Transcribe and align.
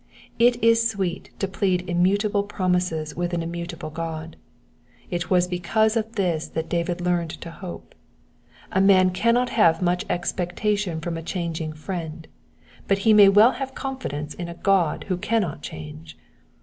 It 0.39 0.63
is 0.63 0.89
sweet 0.89 1.29
to 1.37 1.47
plead 1.47 1.87
immutable 1.87 2.41
pro 2.41 2.67
mises 2.67 3.15
with 3.15 3.35
an 3.35 3.43
inmiutable 3.43 3.91
God. 3.93 4.35
It 5.11 5.29
was 5.29 5.47
because 5.47 5.95
of 5.95 6.15
this 6.15 6.47
that 6.47 6.69
David 6.69 7.01
learned 7.01 7.29
to 7.39 7.51
hope: 7.51 7.93
a 8.71 8.81
man 8.81 9.11
cannot 9.11 9.49
have 9.51 9.79
much 9.79 10.03
expectation 10.09 11.01
from 11.01 11.17
a 11.17 11.21
changing 11.21 11.73
friend, 11.73 12.27
but 12.87 12.97
he 13.05 13.13
may 13.13 13.29
well 13.29 13.51
have 13.51 13.75
confidence 13.75 14.33
in 14.33 14.47
a 14.49 14.55
God 14.55 15.05
who 15.07 15.17
cannot 15.17 15.61
change. 15.61 16.17